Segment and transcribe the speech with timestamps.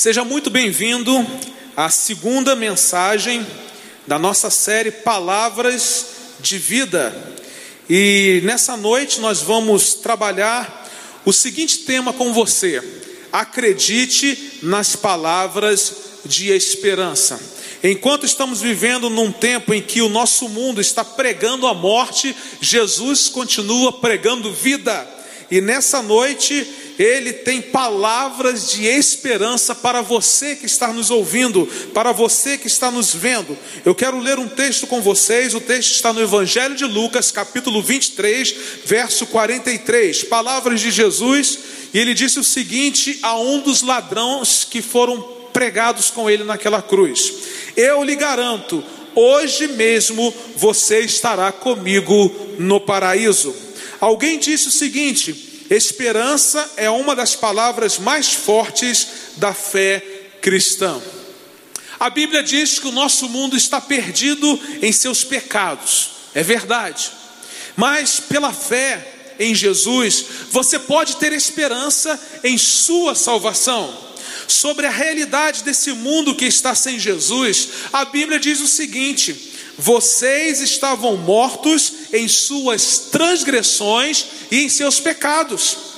[0.00, 1.14] Seja muito bem-vindo
[1.76, 3.46] à segunda mensagem
[4.06, 6.06] da nossa série Palavras
[6.40, 7.14] de Vida.
[7.86, 10.88] E nessa noite nós vamos trabalhar
[11.22, 12.82] o seguinte tema com você:
[13.30, 17.38] acredite nas palavras de esperança.
[17.84, 23.28] Enquanto estamos vivendo num tempo em que o nosso mundo está pregando a morte, Jesus
[23.28, 25.06] continua pregando vida.
[25.50, 32.12] E nessa noite ele tem palavras de esperança para você que está nos ouvindo, para
[32.12, 33.56] você que está nos vendo.
[33.86, 37.82] Eu quero ler um texto com vocês, o texto está no Evangelho de Lucas, capítulo
[37.82, 40.24] 23, verso 43.
[40.24, 41.58] Palavras de Jesus,
[41.94, 45.22] e ele disse o seguinte a um dos ladrões que foram
[45.54, 47.32] pregados com ele naquela cruz:
[47.78, 53.56] Eu lhe garanto, hoje mesmo você estará comigo no paraíso.
[53.98, 60.02] Alguém disse o seguinte: Esperança é uma das palavras mais fortes da fé
[60.42, 61.00] cristã.
[62.00, 67.12] A Bíblia diz que o nosso mundo está perdido em seus pecados, é verdade,
[67.76, 74.10] mas pela fé em Jesus, você pode ter esperança em sua salvação.
[74.46, 79.49] Sobre a realidade desse mundo que está sem Jesus, a Bíblia diz o seguinte:
[79.80, 85.90] vocês estavam mortos em suas transgressões e em seus pecados.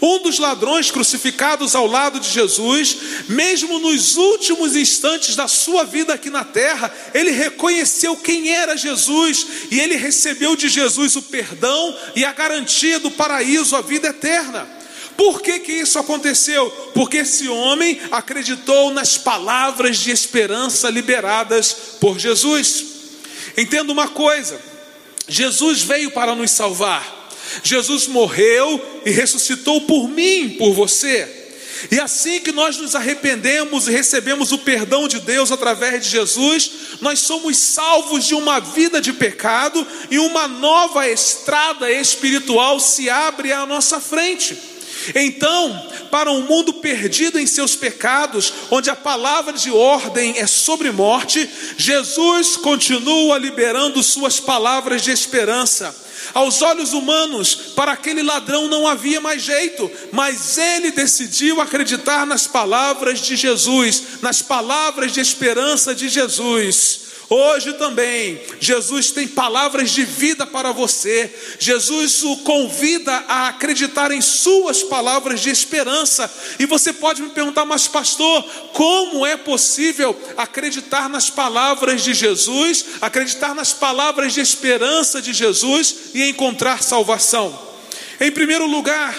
[0.00, 2.96] Um dos ladrões crucificados ao lado de Jesus,
[3.28, 9.46] mesmo nos últimos instantes da sua vida aqui na terra, ele reconheceu quem era Jesus
[9.70, 14.66] e ele recebeu de Jesus o perdão e a garantia do paraíso, a vida eterna.
[15.16, 16.70] Por que, que isso aconteceu?
[16.94, 22.97] Porque esse homem acreditou nas palavras de esperança liberadas por Jesus.
[23.58, 24.58] Entenda uma coisa:
[25.28, 27.16] Jesus veio para nos salvar.
[27.62, 31.34] Jesus morreu e ressuscitou por mim, por você.
[31.90, 36.70] E assim que nós nos arrependemos e recebemos o perdão de Deus através de Jesus,
[37.00, 43.52] nós somos salvos de uma vida de pecado e uma nova estrada espiritual se abre
[43.52, 44.58] à nossa frente.
[45.14, 50.90] Então, para um mundo perdido em seus pecados, onde a palavra de ordem é sobre
[50.90, 55.94] morte, Jesus continua liberando suas palavras de esperança.
[56.34, 62.46] Aos olhos humanos, para aquele ladrão não havia mais jeito, mas ele decidiu acreditar nas
[62.46, 67.07] palavras de Jesus, nas palavras de esperança de Jesus.
[67.30, 71.30] Hoje também, Jesus tem palavras de vida para você.
[71.58, 76.32] Jesus o convida a acreditar em Suas palavras de esperança.
[76.58, 82.86] E você pode me perguntar, mas pastor, como é possível acreditar nas palavras de Jesus,
[82.98, 87.58] acreditar nas palavras de esperança de Jesus e encontrar salvação?
[88.18, 89.14] Em primeiro lugar,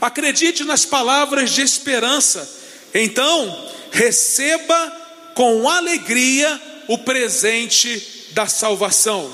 [0.00, 2.48] acredite nas palavras de esperança.
[2.94, 5.00] Então, receba
[5.34, 9.32] com alegria o presente da salvação.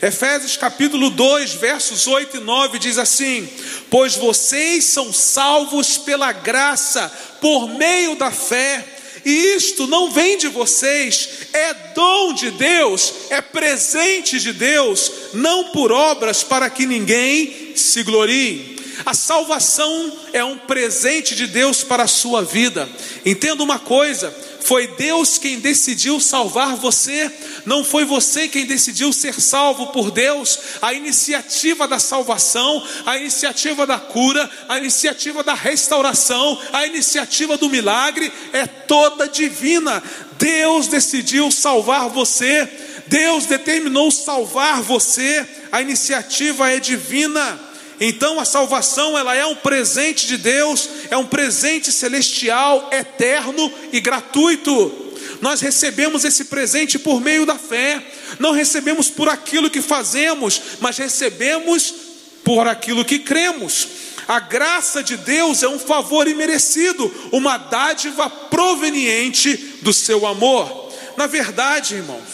[0.00, 3.48] Efésios capítulo 2, versos 8 e 9 diz assim:
[3.90, 8.86] Pois vocês são salvos pela graça, por meio da fé,
[9.24, 15.72] e isto não vem de vocês, é dom de Deus, é presente de Deus, não
[15.72, 18.74] por obras para que ninguém se glorie.
[19.04, 22.88] A salvação é um presente de Deus para a sua vida.
[23.26, 24.32] Entenda uma coisa:
[24.64, 27.30] foi Deus quem decidiu salvar você,
[27.66, 30.58] não foi você quem decidiu ser salvo por Deus.
[30.80, 37.68] A iniciativa da salvação, a iniciativa da cura, a iniciativa da restauração, a iniciativa do
[37.68, 40.02] milagre é toda divina.
[40.38, 42.66] Deus decidiu salvar você,
[43.06, 47.60] Deus determinou salvar você, a iniciativa é divina.
[48.00, 54.00] Então a salvação ela é um presente de Deus, é um presente celestial, eterno e
[54.00, 55.04] gratuito.
[55.40, 58.02] Nós recebemos esse presente por meio da fé.
[58.38, 61.94] Não recebemos por aquilo que fazemos, mas recebemos
[62.42, 63.88] por aquilo que cremos.
[64.26, 70.92] A graça de Deus é um favor imerecido, uma dádiva proveniente do seu amor.
[71.16, 72.24] Na verdade, irmãos,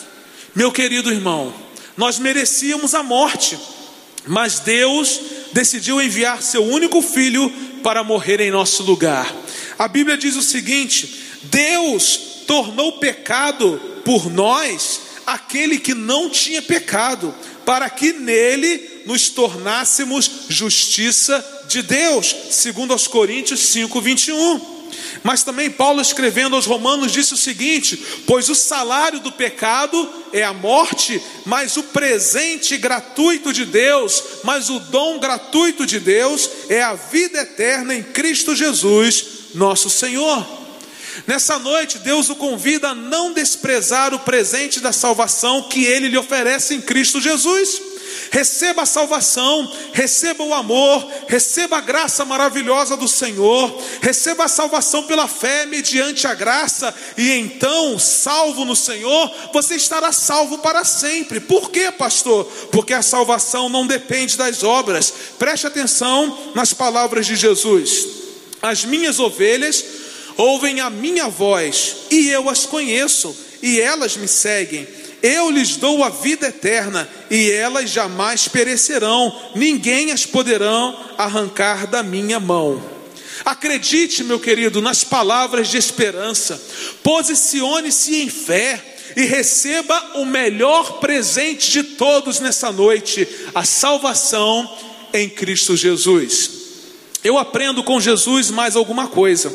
[0.54, 1.52] meu querido irmão,
[1.96, 3.58] nós merecíamos a morte,
[4.26, 5.20] mas Deus
[5.52, 7.50] decidiu enviar seu único filho
[7.82, 9.34] para morrer em nosso lugar.
[9.78, 17.34] A Bíblia diz o seguinte: Deus tornou pecado por nós aquele que não tinha pecado,
[17.64, 24.79] para que nele nos tornássemos justiça de Deus, segundo aos Coríntios 5, 21.
[25.22, 30.42] Mas também Paulo escrevendo aos Romanos disse o seguinte: pois o salário do pecado é
[30.42, 36.82] a morte, mas o presente gratuito de Deus, mas o dom gratuito de Deus é
[36.82, 39.24] a vida eterna em Cristo Jesus,
[39.54, 40.60] nosso Senhor.
[41.26, 46.16] Nessa noite, Deus o convida a não desprezar o presente da salvação que ele lhe
[46.16, 47.89] oferece em Cristo Jesus.
[48.30, 55.02] Receba a salvação, receba o amor, receba a graça maravilhosa do Senhor, receba a salvação
[55.02, 61.40] pela fé mediante a graça, e então, salvo no Senhor, você estará salvo para sempre.
[61.40, 62.44] Por quê, pastor?
[62.70, 65.12] Porque a salvação não depende das obras.
[65.36, 68.06] Preste atenção nas palavras de Jesus.
[68.62, 69.84] As minhas ovelhas
[70.36, 74.86] ouvem a minha voz, e eu as conheço, e elas me seguem.
[75.22, 82.02] Eu lhes dou a vida eterna, e elas jamais perecerão, ninguém as poderão arrancar da
[82.02, 82.82] minha mão.
[83.44, 86.60] Acredite, meu querido, nas palavras de esperança,
[87.02, 94.70] posicione-se em fé e receba o melhor presente de todos nessa noite, a salvação
[95.12, 96.50] em Cristo Jesus.
[97.24, 99.52] Eu aprendo com Jesus mais alguma coisa.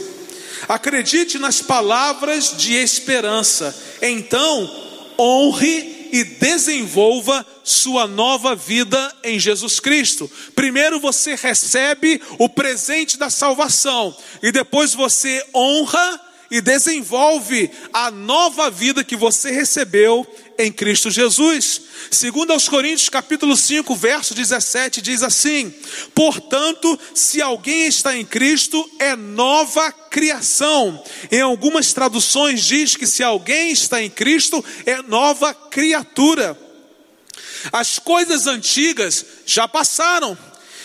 [0.68, 4.85] Acredite nas palavras de esperança, então
[5.20, 10.30] honre e desenvolva sua nova vida em Jesus Cristo.
[10.56, 18.70] Primeiro você recebe o presente da salvação, e depois você honra e desenvolve a nova
[18.70, 20.26] vida que você recebeu
[20.57, 21.81] em Cristo Jesus.
[22.10, 25.74] Segundo aos Coríntios, capítulo 5, verso 17, diz assim:
[26.13, 31.02] Portanto, se alguém está em Cristo, é nova criação.
[31.31, 36.58] Em algumas traduções diz que se alguém está em Cristo, é nova criatura.
[37.72, 40.38] As coisas antigas já passaram,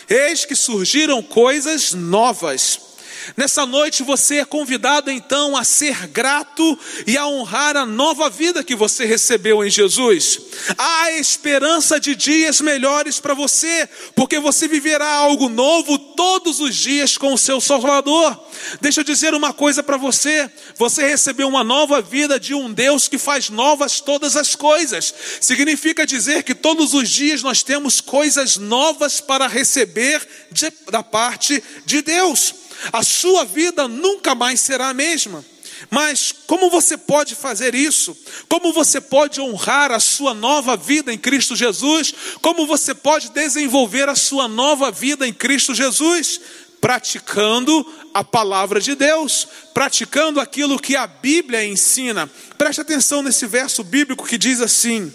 [0.08, 2.89] eis que surgiram coisas novas.
[3.36, 8.64] Nessa noite você é convidado então a ser grato e a honrar a nova vida
[8.64, 10.40] que você recebeu em Jesus.
[10.76, 17.16] Há esperança de dias melhores para você, porque você viverá algo novo todos os dias
[17.16, 18.38] com o seu Salvador.
[18.80, 23.08] Deixa eu dizer uma coisa para você: você recebeu uma nova vida de um Deus
[23.08, 25.14] que faz novas todas as coisas.
[25.40, 31.62] Significa dizer que todos os dias nós temos coisas novas para receber de, da parte
[31.84, 32.59] de Deus
[32.92, 35.44] a sua vida nunca mais será a mesma.
[35.88, 38.16] Mas como você pode fazer isso?
[38.48, 42.12] Como você pode honrar a sua nova vida em Cristo Jesus?
[42.42, 46.40] Como você pode desenvolver a sua nova vida em Cristo Jesus?
[46.80, 52.30] Praticando a palavra de Deus, praticando aquilo que a Bíblia ensina.
[52.58, 55.12] Preste atenção nesse verso bíblico que diz assim: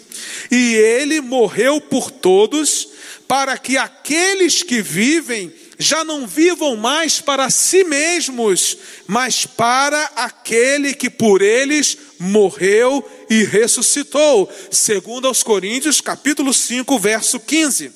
[0.50, 2.88] E ele morreu por todos,
[3.26, 8.76] para que aqueles que vivem já não vivam mais para si mesmos,
[9.06, 14.50] mas para aquele que por eles morreu e ressuscitou.
[14.70, 17.92] Segundo aos Coríntios, capítulo 5, verso 15.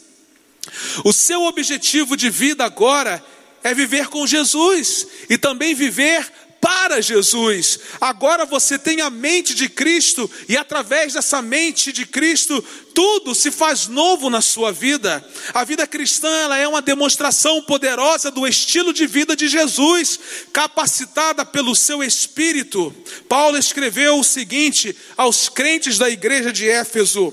[1.05, 3.25] O seu objetivo de vida agora
[3.63, 6.31] é viver com Jesus e também viver
[6.61, 7.81] para Jesus.
[8.01, 12.63] Agora você tem a mente de Cristo e através dessa mente de Cristo,
[12.95, 15.27] tudo se faz novo na sua vida.
[15.55, 20.21] A vida cristã ela é uma demonstração poderosa do estilo de vida de Jesus,
[20.53, 22.95] capacitada pelo seu espírito.
[23.29, 27.33] Paulo escreveu o seguinte aos crentes da igreja de Éfeso: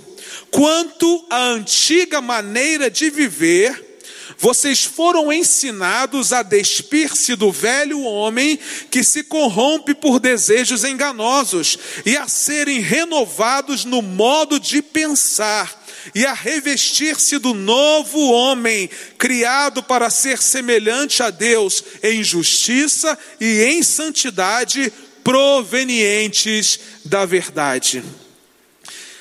[0.49, 3.86] Quanto à antiga maneira de viver,
[4.39, 8.59] vocês foram ensinados a despir-se do velho homem
[8.91, 16.25] que se corrompe por desejos enganosos e a serem renovados no modo de pensar e
[16.25, 23.81] a revestir-se do novo homem, criado para ser semelhante a Deus em justiça e em
[23.81, 28.03] santidade provenientes da verdade.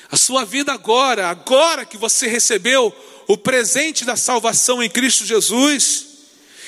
[0.09, 2.95] A sua vida agora, agora que você recebeu
[3.27, 6.05] o presente da salvação em Cristo Jesus,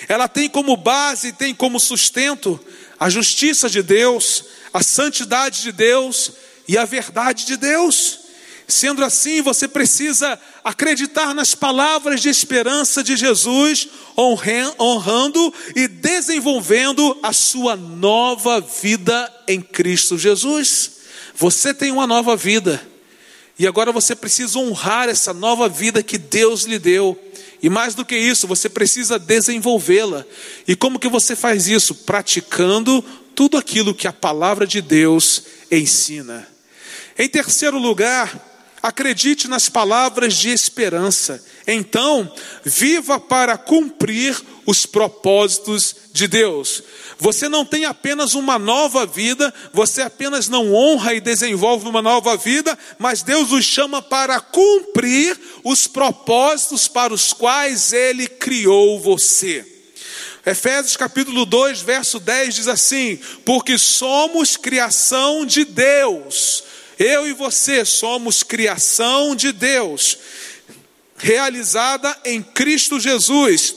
[0.07, 2.59] ela tem como base, tem como sustento
[2.99, 6.31] a justiça de Deus, a santidade de Deus
[6.67, 8.19] e a verdade de Deus.
[8.67, 13.87] Sendo assim, você precisa acreditar nas palavras de esperança de Jesus,
[14.17, 20.91] honrando e desenvolvendo a sua nova vida em Cristo Jesus.
[21.35, 22.88] Você tem uma nova vida.
[23.59, 27.19] E agora você precisa honrar essa nova vida que Deus lhe deu.
[27.61, 30.25] E mais do que isso, você precisa desenvolvê-la.
[30.65, 31.93] E como que você faz isso?
[31.93, 33.03] Praticando
[33.35, 36.47] tudo aquilo que a palavra de Deus ensina.
[37.17, 38.48] Em terceiro lugar,
[38.81, 41.43] acredite nas palavras de esperança.
[41.67, 42.31] Então,
[42.63, 46.83] viva para cumprir os propósitos de Deus.
[47.17, 52.37] Você não tem apenas uma nova vida, você apenas não honra e desenvolve uma nova
[52.37, 59.65] vida, mas Deus os chama para cumprir os propósitos para os quais Ele criou você.
[60.45, 66.63] Efésios capítulo 2, verso 10 diz assim: Porque somos criação de Deus.
[66.99, 70.17] Eu e você somos criação de Deus,
[71.17, 73.73] realizada em Cristo Jesus,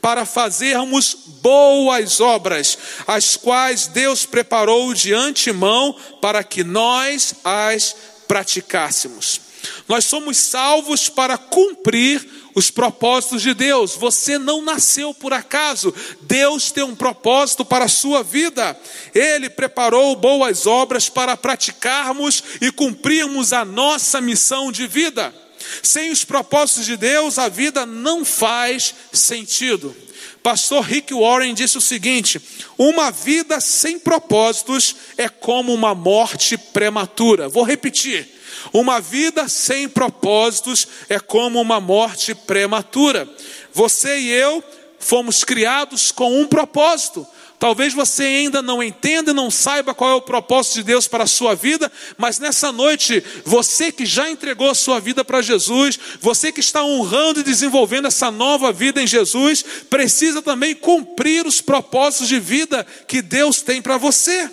[0.00, 7.96] para fazermos boas obras, as quais Deus preparou de antemão para que nós as
[8.28, 9.40] praticássemos.
[9.88, 13.94] Nós somos salvos para cumprir os propósitos de Deus.
[13.96, 15.94] Você não nasceu por acaso.
[16.22, 18.78] Deus tem um propósito para a sua vida.
[19.14, 25.34] Ele preparou boas obras para praticarmos e cumprirmos a nossa missão de vida.
[25.82, 29.94] Sem os propósitos de Deus, a vida não faz sentido.
[30.42, 32.40] Pastor Rick Warren disse o seguinte:
[32.76, 37.48] uma vida sem propósitos é como uma morte prematura.
[37.48, 38.41] Vou repetir.
[38.72, 43.28] Uma vida sem propósitos é como uma morte prematura.
[43.72, 44.62] Você e eu
[44.98, 47.26] fomos criados com um propósito.
[47.62, 51.22] Talvez você ainda não entenda e não saiba qual é o propósito de Deus para
[51.22, 55.96] a sua vida, mas nessa noite, você que já entregou a sua vida para Jesus,
[56.20, 61.60] você que está honrando e desenvolvendo essa nova vida em Jesus, precisa também cumprir os
[61.60, 64.50] propósitos de vida que Deus tem para você.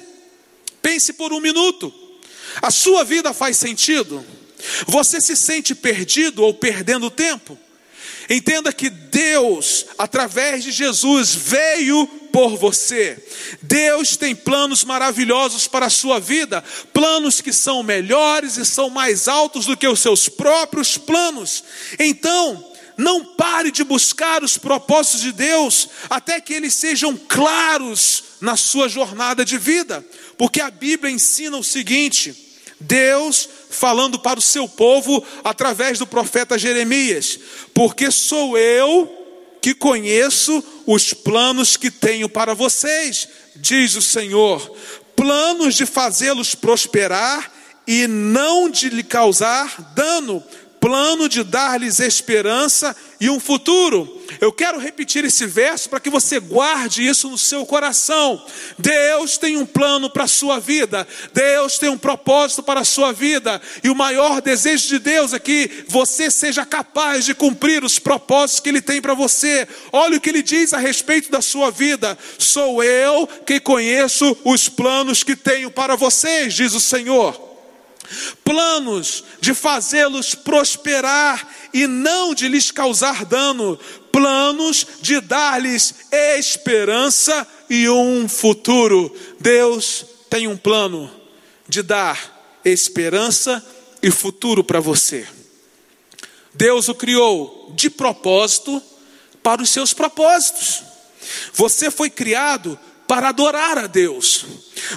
[0.79, 1.91] Pense por um minuto.
[2.61, 4.25] A sua vida faz sentido?
[4.87, 7.57] Você se sente perdido ou perdendo tempo?
[8.29, 13.17] Entenda que Deus, através de Jesus, veio por você.
[13.61, 16.63] Deus tem planos maravilhosos para a sua vida,
[16.93, 21.63] planos que são melhores e são mais altos do que os seus próprios planos.
[21.97, 22.68] Então,
[22.99, 28.89] não pare de buscar os propósitos de Deus até que eles sejam claros na sua
[28.89, 30.05] jornada de vida,
[30.37, 32.35] porque a Bíblia ensina o seguinte:
[32.77, 37.39] Deus falando para o seu povo através do profeta Jeremias:
[37.73, 39.09] Porque sou eu
[39.61, 44.75] que conheço os planos que tenho para vocês, diz o Senhor,
[45.15, 47.49] planos de fazê-los prosperar
[47.87, 50.43] e não de lhe causar dano,
[50.79, 54.17] plano de dar-lhes esperança e um futuro.
[54.39, 58.43] Eu quero repetir esse verso para que você guarde isso no seu coração.
[58.77, 63.11] Deus tem um plano para a sua vida, Deus tem um propósito para a sua
[63.11, 67.99] vida, e o maior desejo de Deus é que você seja capaz de cumprir os
[67.99, 69.67] propósitos que Ele tem para você.
[69.91, 74.69] Olha o que Ele diz a respeito da sua vida: sou eu que conheço os
[74.69, 77.48] planos que tenho para vocês, diz o Senhor
[78.43, 83.79] planos de fazê-los prosperar e não de lhes causar dano,
[84.11, 89.15] planos de dar-lhes esperança e um futuro.
[89.39, 91.11] Deus tem um plano
[91.67, 93.65] de dar esperança
[94.01, 95.27] e futuro para você.
[96.53, 98.81] Deus o criou de propósito
[99.43, 100.83] para os seus propósitos.
[101.53, 104.45] Você foi criado para adorar a Deus.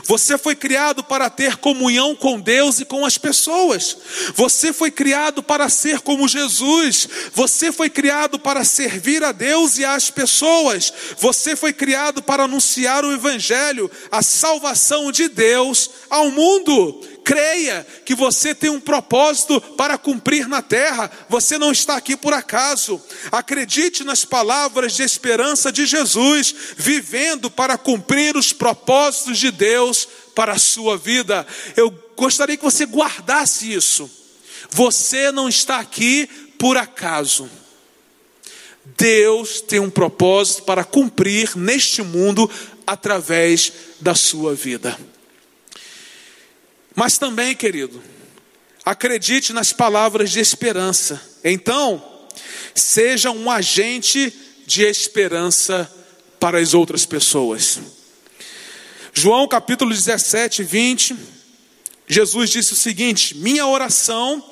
[0.04, 3.96] Você foi criado para ter comunhão com Deus e com as pessoas.
[4.34, 7.08] Você foi criado para ser como Jesus.
[7.32, 10.92] Você foi criado para servir a Deus e às pessoas.
[11.18, 17.00] Você foi criado para anunciar o Evangelho, a salvação de Deus ao mundo.
[17.24, 22.32] Creia que você tem um propósito para cumprir na terra, você não está aqui por
[22.32, 23.00] acaso.
[23.30, 30.52] Acredite nas palavras de esperança de Jesus, vivendo para cumprir os propósitos de Deus para
[30.52, 31.46] a sua vida.
[31.76, 34.10] Eu gostaria que você guardasse isso.
[34.70, 37.48] Você não está aqui por acaso.
[38.96, 42.50] Deus tem um propósito para cumprir neste mundo
[42.86, 44.98] através da sua vida.
[46.94, 48.02] Mas também, querido,
[48.84, 51.20] acredite nas palavras de esperança.
[51.42, 52.02] Então,
[52.74, 54.32] seja um agente
[54.66, 55.90] de esperança
[56.38, 57.80] para as outras pessoas.
[59.12, 61.16] João capítulo 17, 20,
[62.08, 64.44] Jesus disse o seguinte: Minha oração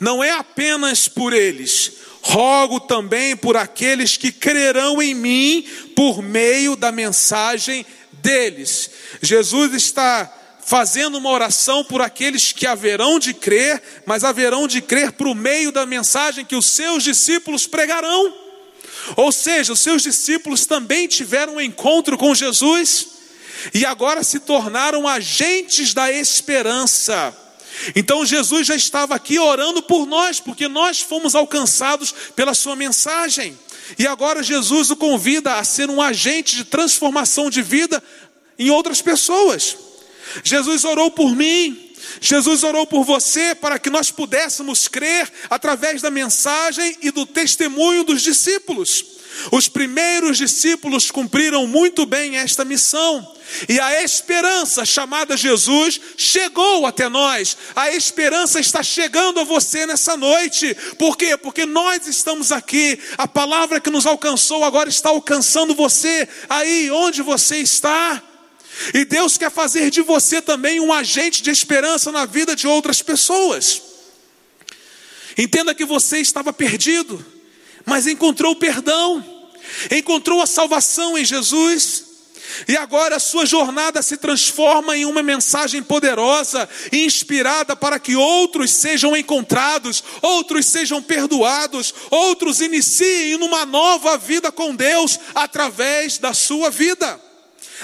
[0.00, 6.76] não é apenas por eles, rogo também por aqueles que crerão em mim por meio
[6.76, 8.90] da mensagem deles.
[9.20, 10.32] Jesus está
[10.64, 15.70] fazendo uma oração por aqueles que haverão de crer, mas haverão de crer por meio
[15.70, 18.34] da mensagem que os seus discípulos pregarão.
[19.16, 23.08] Ou seja, os seus discípulos também tiveram um encontro com Jesus
[23.72, 27.36] e agora se tornaram agentes da esperança.
[27.94, 33.58] Então Jesus já estava aqui orando por nós, porque nós fomos alcançados pela sua mensagem.
[33.98, 38.02] E agora Jesus o convida a ser um agente de transformação de vida
[38.58, 39.76] em outras pessoas.
[40.42, 46.10] Jesus orou por mim, Jesus orou por você para que nós pudéssemos crer através da
[46.10, 49.14] mensagem e do testemunho dos discípulos.
[49.50, 53.34] Os primeiros discípulos cumpriram muito bem esta missão.
[53.68, 57.56] E a esperança chamada Jesus chegou até nós.
[57.74, 60.74] A esperança está chegando a você nessa noite.
[60.98, 61.36] Por quê?
[61.36, 62.98] Porque nós estamos aqui.
[63.18, 68.22] A palavra que nos alcançou agora está alcançando você aí onde você está.
[68.92, 73.02] E Deus quer fazer de você também um agente de esperança na vida de outras
[73.02, 73.82] pessoas.
[75.36, 77.24] Entenda que você estava perdido,
[77.84, 79.24] mas encontrou perdão,
[79.90, 82.04] encontrou a salvação em Jesus.
[82.68, 88.14] E agora a sua jornada se transforma em uma mensagem poderosa e inspirada para que
[88.14, 96.32] outros sejam encontrados, outros sejam perdoados, outros iniciem numa nova vida com Deus através da
[96.32, 97.23] sua vida.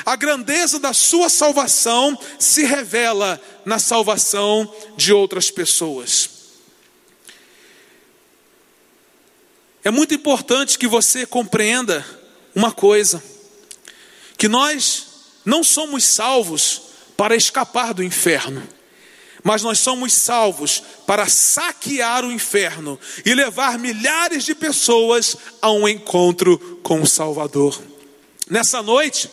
[0.04, 6.30] A grandeza da sua salvação se revela na salvação de outras pessoas.
[9.83, 12.04] É muito importante que você compreenda
[12.54, 13.23] uma coisa:
[14.37, 15.07] que nós
[15.45, 16.83] não somos salvos
[17.16, 18.62] para escapar do inferno,
[19.42, 25.88] mas nós somos salvos para saquear o inferno e levar milhares de pessoas a um
[25.88, 27.80] encontro com o Salvador.
[28.49, 29.30] Nessa noite,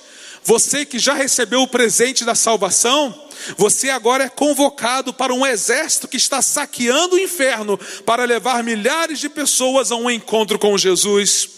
[0.47, 3.13] você que já recebeu o presente da salvação,
[3.57, 9.19] você agora é convocado para um exército que está saqueando o inferno para levar milhares
[9.19, 11.49] de pessoas a um encontro com Jesus.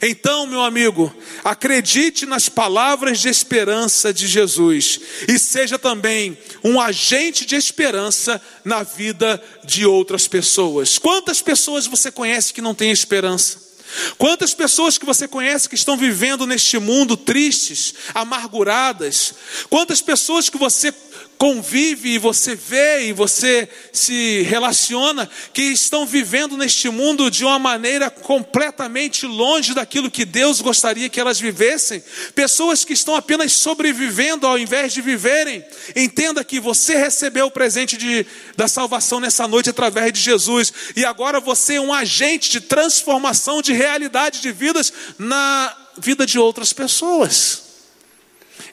[0.00, 7.44] Então, meu amigo, acredite nas palavras de esperança de Jesus e seja também um agente
[7.44, 10.96] de esperança na vida de outras pessoas.
[10.96, 13.69] Quantas pessoas você conhece que não têm esperança?
[14.18, 19.34] Quantas pessoas que você conhece que estão vivendo neste mundo tristes, amarguradas?
[19.68, 20.92] Quantas pessoas que você
[21.40, 27.58] convive e você vê e você se relaciona que estão vivendo neste mundo de uma
[27.58, 32.04] maneira completamente longe daquilo que Deus gostaria que elas vivessem,
[32.34, 35.64] pessoas que estão apenas sobrevivendo ao invés de viverem.
[35.96, 41.06] Entenda que você recebeu o presente de, da salvação nessa noite através de Jesus e
[41.06, 46.74] agora você é um agente de transformação de realidade de vidas na vida de outras
[46.74, 47.69] pessoas.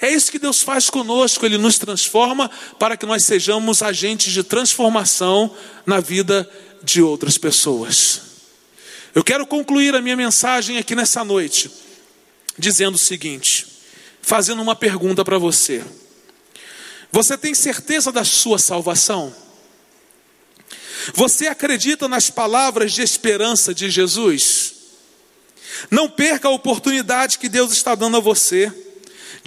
[0.01, 4.43] É isso que Deus faz conosco, Ele nos transforma para que nós sejamos agentes de
[4.43, 6.49] transformação na vida
[6.83, 8.21] de outras pessoas.
[9.13, 11.71] Eu quero concluir a minha mensagem aqui nessa noite,
[12.57, 13.65] dizendo o seguinte,
[14.21, 15.83] fazendo uma pergunta para você:
[17.11, 19.33] Você tem certeza da sua salvação?
[21.13, 24.75] Você acredita nas palavras de esperança de Jesus?
[25.89, 28.73] Não perca a oportunidade que Deus está dando a você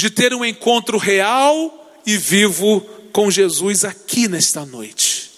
[0.00, 2.80] de ter um encontro real e vivo
[3.12, 5.30] com Jesus aqui nesta noite.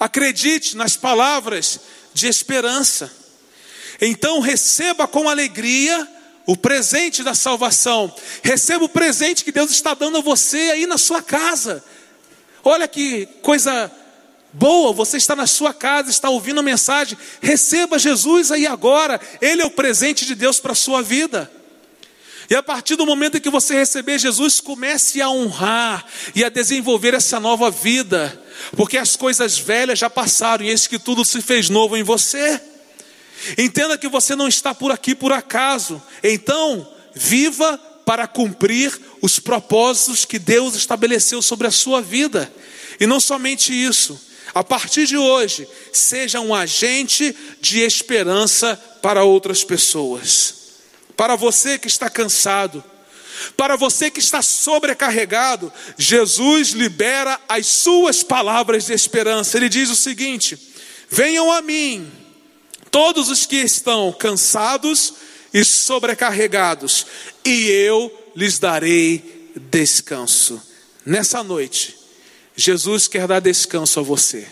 [0.00, 1.78] Acredite nas palavras
[2.12, 3.08] de esperança.
[4.00, 6.08] Então receba com alegria
[6.44, 8.12] o presente da salvação.
[8.42, 11.84] Receba o presente que Deus está dando a você aí na sua casa.
[12.64, 13.92] Olha que coisa
[14.52, 17.16] boa, você está na sua casa, está ouvindo a mensagem.
[17.40, 19.20] Receba Jesus aí agora.
[19.40, 21.48] Ele é o presente de Deus para a sua vida.
[22.50, 26.48] E a partir do momento em que você receber Jesus, comece a honrar e a
[26.48, 28.42] desenvolver essa nova vida,
[28.74, 32.58] porque as coisas velhas já passaram e eis que tudo se fez novo em você.
[33.58, 40.24] Entenda que você não está por aqui por acaso, então viva para cumprir os propósitos
[40.24, 42.50] que Deus estabeleceu sobre a sua vida,
[42.98, 44.18] e não somente isso,
[44.54, 50.58] a partir de hoje, seja um agente de esperança para outras pessoas
[51.18, 52.82] para você que está cansado,
[53.56, 59.56] para você que está sobrecarregado, Jesus libera as suas palavras de esperança.
[59.56, 60.56] Ele diz o seguinte:
[61.10, 62.08] Venham a mim,
[62.88, 65.14] todos os que estão cansados
[65.52, 67.04] e sobrecarregados,
[67.44, 70.62] e eu lhes darei descanso.
[71.04, 71.98] Nessa noite,
[72.54, 74.46] Jesus quer dar descanso a você.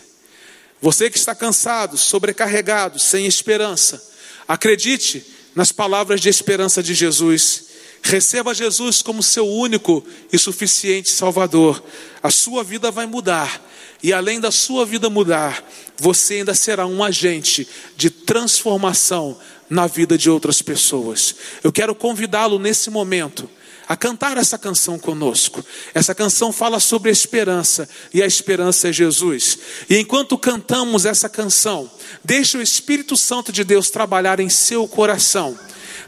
[0.83, 4.05] Você que está cansado, sobrecarregado, sem esperança,
[4.49, 7.65] acredite, nas palavras de esperança de Jesus.
[8.03, 11.83] Receba Jesus como seu único e suficiente Salvador.
[12.23, 13.65] A sua vida vai mudar.
[14.03, 15.65] E além da sua vida mudar,
[15.97, 17.67] você ainda será um agente
[17.97, 19.37] de transformação
[19.69, 21.35] na vida de outras pessoas.
[21.65, 23.49] Eu quero convidá-lo nesse momento
[23.89, 25.65] a cantar essa canção conosco.
[25.95, 29.59] Essa canção fala sobre a esperança e a esperança é Jesus.
[29.89, 31.91] E enquanto cantamos essa canção,
[32.25, 35.57] deixe o Espírito Santo de Deus trabalhar em seu coração.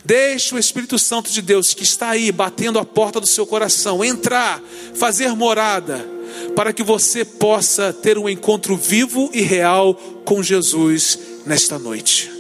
[0.05, 4.05] Deixe o Espírito Santo de Deus que está aí batendo a porta do seu coração
[4.05, 4.63] entrar,
[4.95, 6.05] fazer morada,
[6.55, 12.38] para que você possa ter um encontro vivo e real com Jesus nesta noite.